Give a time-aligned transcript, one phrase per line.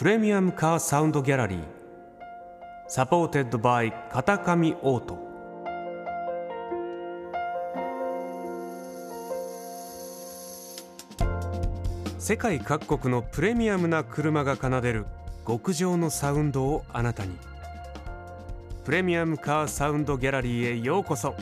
[0.00, 1.62] プレミアムカーサウンドギャラリー
[2.88, 5.18] supported by 片上オート
[12.18, 15.04] 世界各国のプレミアムな車が奏でる
[15.46, 17.36] 極上のサウンドをあなたに
[18.86, 21.34] プレミアムカーサウンドギャラリーへようこそ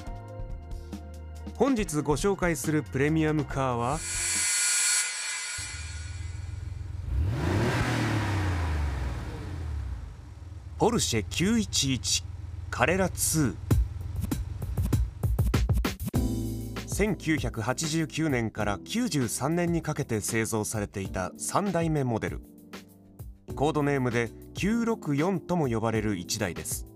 [1.55, 3.99] 本日ご紹介するプレミアムカーは
[10.79, 12.23] ポルシェ911
[12.71, 13.57] カレラ2
[16.87, 22.43] 1989年から93年にかけて製造されていた3代目モデル。
[23.57, 26.87] コードネームで964とも呼ばれる1台です。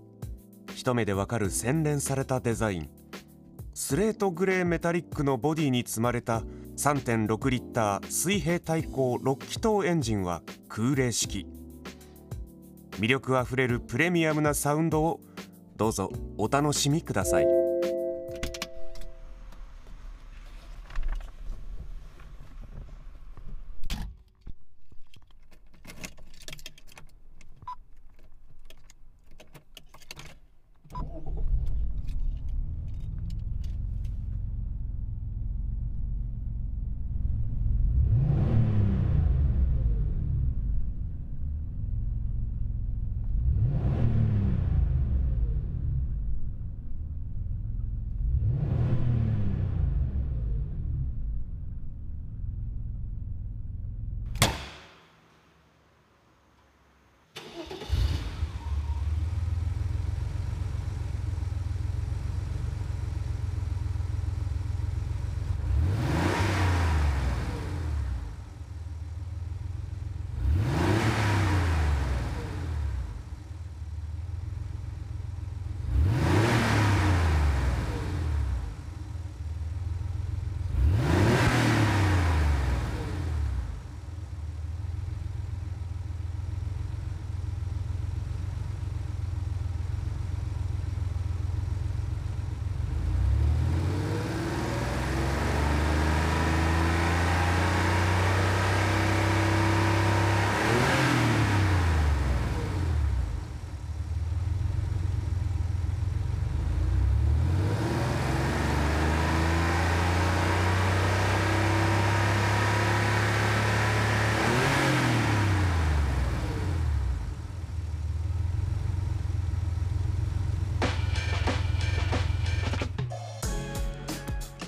[0.73, 2.89] 一目でわかる洗練されたデザイン。
[3.73, 6.41] スレートグレーメタリックのボディに積まれた
[6.77, 11.62] 3.6リッター水平対向6気筒エンジンは空冷式。
[12.99, 15.19] 魅力あふれるプレミアムなサウンドを
[15.77, 17.62] どうぞお楽しみください。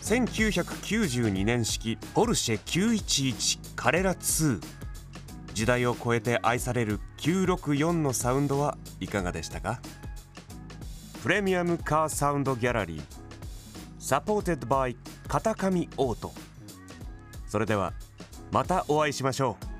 [0.05, 4.61] 1992年式ポルシェ911カレラ2
[5.55, 9.79] 時代を超えて愛される964のサウンドはいかがでしたか？
[11.23, 13.01] プレミアムカーサウンドギャラリー
[13.97, 14.95] supported by
[15.27, 16.31] 片上オート。
[17.47, 17.94] それでは
[18.51, 19.75] またお会いしましょう。